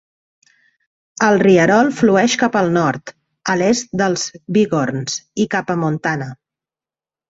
[1.27, 3.15] El rierol flueix cap al nord,
[3.55, 4.27] a l'est dels
[4.59, 6.35] Bighorns, i cap a Montana.